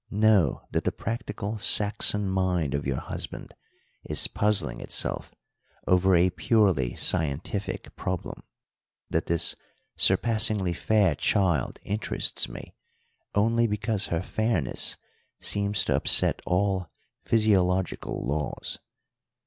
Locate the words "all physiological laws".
16.47-18.79